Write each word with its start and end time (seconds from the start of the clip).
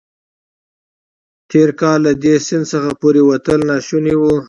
تېر 1.49 1.69
کال 1.79 1.99
له 2.05 2.11
دې 2.23 2.35
سیند 2.45 2.65
څخه 2.71 2.91
پورېوتل 2.99 3.59
ناشوني 3.69 4.15
وو. 4.19 4.33